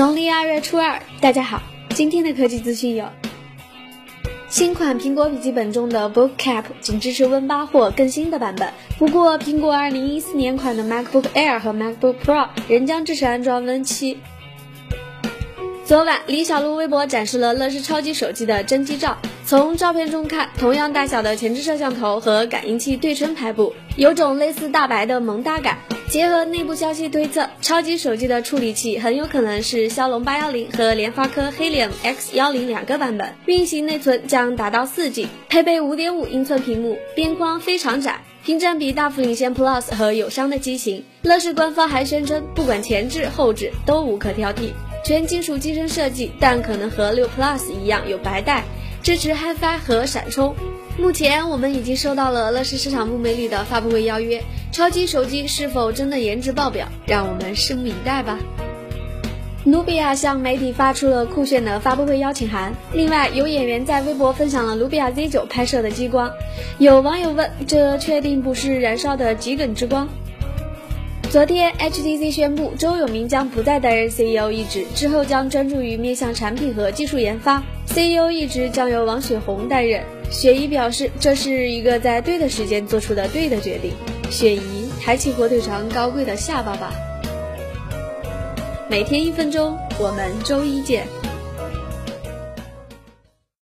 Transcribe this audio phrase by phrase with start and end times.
[0.00, 1.60] 农历二月初二，大家好。
[1.90, 3.04] 今天的科技资讯有：
[4.48, 14.16] 新款苹果笔记本中的 Book Cap 仅支持 Win8 或更新的版本，不过苹果2014年款的 MacBook Air 和 MacBook Pro 仍将支持安装 Win7。
[15.84, 19.18] 昨晚，李小璐微博展示了乐视超级手机的真机照。
[19.44, 25.76] 从照片中看，同样大小的前置摄像头和感应器对称排布，有种类似大白的萌搭感。
[26.10, 41.04] 结合内部消息推测，超级手机的处理器很有可能是骁龙八幺零和联发科 Helium X 幺零两个版本，运行内存将达到四 G，配备五点五英寸屏幕，边框非常窄，屏占比大幅领先 Plus 和友商的机型。
[41.22, 44.72] 乐视官方还宣称，不管前置后置都无可挑剔，
[45.04, 48.64] 全金属机身设计，但可能和六 Plus 一样有白带，
[49.02, 50.54] 支持 HiFi 和闪充。
[50.98, 56.86] 目前我们已经收到了乐视市场部美女的发布会邀约，超级手机是否真的颜值爆表？
[57.06, 58.38] 让我们拭目以待吧。
[59.64, 66.32] 努比亚向媒体发出了酷炫的发布会邀请函，另外有演员在微博分享了努比亚 Z9 拍摄的激光，
[66.78, 70.08] 有网友问：这确定不是燃烧的桔梗之光？
[71.30, 80.02] 昨天，HTC 宣布周永明将不再担任 CEO 一职，之后将专注于面向产品和技术研发，CEO 一职将由王雪红担任。
[80.28, 83.92] 雪姨表示，这是一个在对的时间做出的对的决定。
[84.28, 86.92] 雪姨抬起火腿肠高贵的下巴吧。
[88.88, 91.06] 每天一分钟，我们周一见。